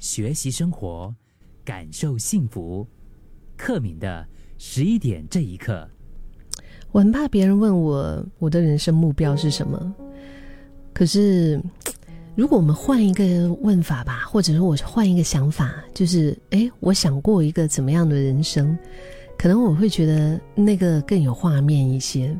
[0.00, 1.14] 学习生活，
[1.64, 2.86] 感受幸福。
[3.58, 4.26] 克敏的
[4.56, 5.86] 十一点这一刻，
[6.92, 9.94] 我很怕别人问我我的人生目标是什么。
[10.94, 11.60] 可是，
[12.34, 18.76] 如果我们换一个问法吧，或者说我换一个想法，就是哎，我想过一个怎么样的人生，
[19.38, 22.34] 可能我会觉得那个更有画面一些。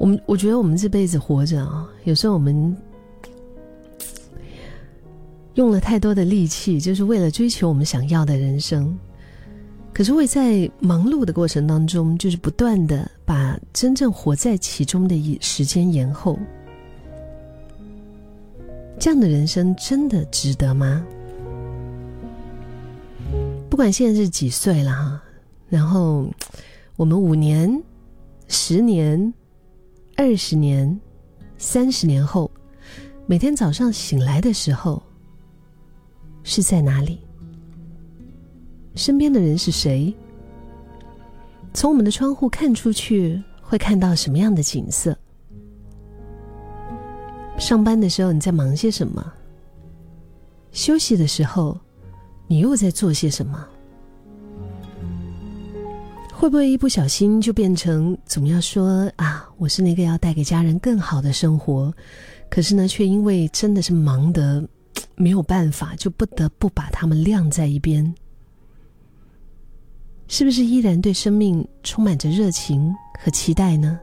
[0.00, 2.74] 我们我觉得我们这辈子活着啊，有时候我们。
[5.58, 8.96] 用了太多的力气，就是为了追求我们想要的人生。
[9.92, 16.38] 可是会在忙碌的过程当中，就是不断的把真正活在其中的一时间延后。
[19.00, 21.04] 这样的人生真的值得吗？
[23.68, 25.20] 不管现在是几岁了哈，
[25.68, 26.32] 然后
[26.94, 27.82] 我们五年、
[28.46, 29.34] 十年、
[30.14, 31.00] 二十年、
[31.56, 32.48] 三十年后，
[33.26, 35.02] 每天早上醒来的时候。
[36.50, 37.18] 是在哪里？
[38.94, 40.14] 身边的人是谁？
[41.74, 45.14] 从我们的窗户看出去，会看到什么样的景色？
[47.58, 49.30] 上班的时候你在忙些什么？
[50.72, 51.78] 休息的时候，
[52.46, 53.68] 你又在做些什么？
[56.32, 61.92] 会不会一不小心就变成总要说啊，我是那个要带给家人更好的生活，
[62.48, 64.66] 可是呢，却因为真的是忙得。
[65.18, 68.14] 没有办法，就不得不把他们晾在一边。
[70.28, 73.98] 是不是依然对生命充满着热情和期待呢？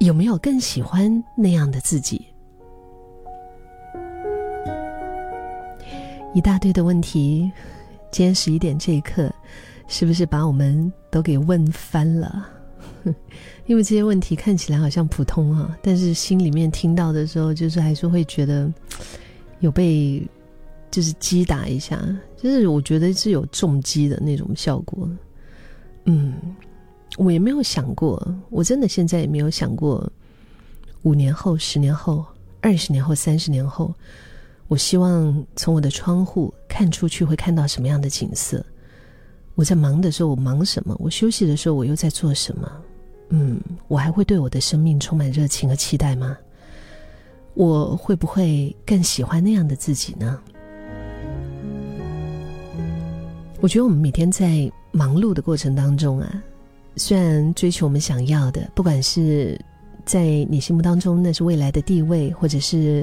[0.00, 2.26] 有没有更喜欢那样的自己？
[6.34, 7.50] 一大堆的问题，
[8.10, 9.32] 今天十一点这一刻，
[9.88, 12.46] 是不是把我们都给问翻了？
[13.66, 18.72] 因为这些问题看起来好像普通啊，但是心里面听到的时候，就是还是会觉得
[19.60, 20.26] 有被
[20.90, 22.00] 就是击打一下，
[22.36, 25.08] 就是我觉得是有重击的那种效果。
[26.04, 26.34] 嗯，
[27.18, 30.10] 我也没有想过，我真的现在也没有想过，
[31.02, 32.24] 五年后、十年后、
[32.60, 33.92] 二十年后、三十年后，
[34.68, 38.64] 我希望从我的窗户看出去会看到什么样的景色。
[39.56, 40.94] 我在忙的时候，我忙什么？
[41.00, 42.70] 我休息的时候，我又在做什么？
[43.28, 46.36] 嗯，我还会对我的生命充满热情和期待吗？
[47.54, 50.38] 我会不会更喜欢那样的自己呢？
[53.60, 56.42] 我觉得我们每天在忙碌的过程当中啊，
[56.96, 59.58] 虽然追求我们想要的，不管是
[60.04, 63.02] 在你心目当中那是未来的地位，或者是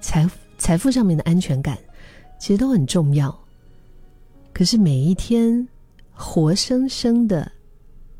[0.00, 1.76] 财财富上面的安全感，
[2.38, 3.36] 其实都很重要。
[4.52, 5.66] 可是每一天，
[6.12, 7.50] 活生生的，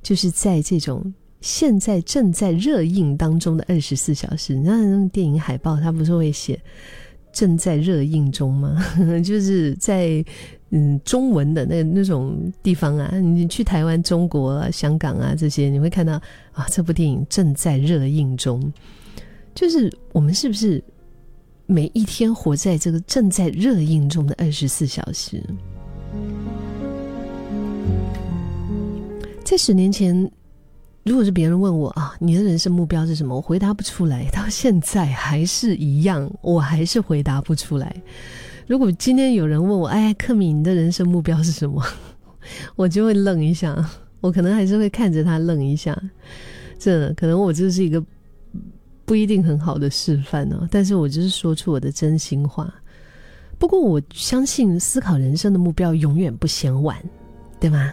[0.02, 1.14] 就是在这种。
[1.40, 6.60] 现在正在热映当中的二十四小时，那那电影海报，它不是会写
[7.32, 8.84] “正在热映中”吗？
[9.24, 10.24] 就是在
[10.70, 16.14] 嗯中文的那那种地方啊，你去台湾、中国、香港啊这些，你会看到
[16.52, 18.72] 啊，这部电影正在热映中。
[19.54, 20.82] 就是我们是不是
[21.66, 25.40] 每一天活在这个正在热映中的二十四小时？
[29.44, 30.28] 在十年前。
[31.08, 33.34] 如果是别人问我啊，你的人生目标是什么？
[33.34, 37.96] 我回答不出来，到现在还是一样，我还是回答不出来。
[38.66, 41.82] 如果今天有人问我，哎，克敏，你的人生目标是什么？
[42.76, 43.74] 我就会愣一下，
[44.20, 45.98] 我可能还是会看着他愣一下。
[46.78, 48.04] 这可能我就是一个
[49.06, 52.72] 不一定很好的示范呢，但是我就是说出我的真心话。
[53.58, 56.96] 不过我相信，思考人生的目标永远不嫌晚，
[57.58, 57.92] 对吗？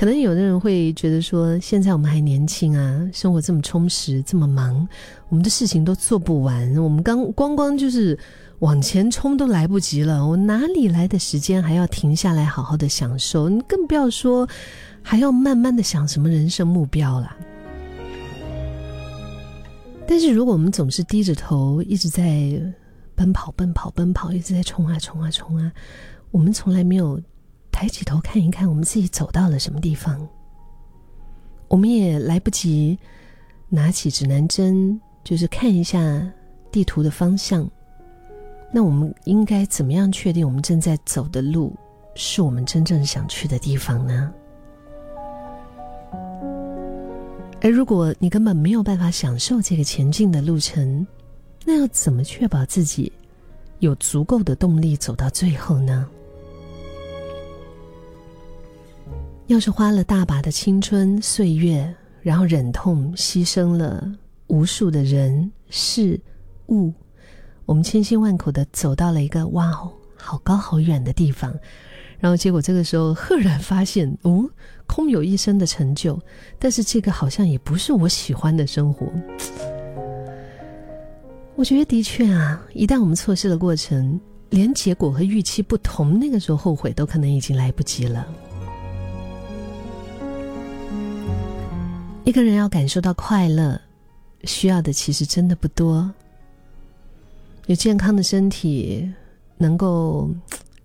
[0.00, 4.88] 可能有的人会觉得说，现在我们还年轻啊，生活这么充实，这么忙，
[5.28, 8.18] 我们的事情都做不完，我们刚光光就是
[8.60, 13.50] 往前冲都来不及了，我哪里来的时间还要停下来好好的享受？
[13.50, 14.48] 你更不要说
[15.02, 17.36] 还要慢慢的想什么人生目标了。
[20.08, 22.58] 但是如果我们总是低着头，一直在
[23.14, 25.70] 奔跑、奔跑、奔跑，一直在冲啊冲啊冲啊，
[26.30, 27.20] 我们从来没有。
[27.80, 30.28] 抬起头看一看，我们自己走到了什么地方？
[31.66, 32.98] 我们也来不及
[33.70, 35.98] 拿起指南针，就是看一下
[36.70, 37.66] 地图的方向。
[38.70, 41.74] 那我们应该怎么样确定我们正在走的路
[42.14, 44.30] 是我们真正想去的地方呢？
[47.62, 51.06] 而如果你根本没有办法享受这个前进的路程，
[51.64, 53.10] 那要怎么确保自己
[53.78, 56.06] 有足够的动力走到最后呢？
[59.50, 61.92] 要是花了大把的青春岁月，
[62.22, 64.08] 然后忍痛牺牲了
[64.46, 66.20] 无数的人事
[66.68, 66.92] 物，
[67.66, 71.52] 我们千辛万苦的走到了一个哇哦，好高好远的地方，
[72.20, 74.48] 然后结果这个时候赫然发现，哦，
[74.86, 76.16] 空有一身的成就，
[76.56, 79.12] 但是这个好像也不是我喜欢的生活。
[81.56, 84.20] 我觉得的确啊，一旦我们错失了过程，
[84.50, 88.24] 连结果和预期不同，那个时候后悔都可能已经来不及了。
[92.30, 93.76] 一个人要感受到快乐，
[94.44, 96.08] 需要的其实真的不多。
[97.66, 99.04] 有健康的身体，
[99.58, 100.30] 能够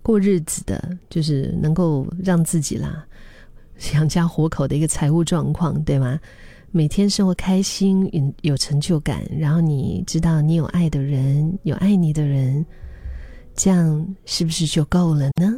[0.02, 3.06] 过日子的，就是能够让自己啦
[3.94, 6.18] 养家活口的一个财务状况，对吗？
[6.72, 12.66] 每天生活开心，有有成就感，然后你知道你有爱的人，有爱你的人，
[13.54, 15.56] 这样是不是就够了呢？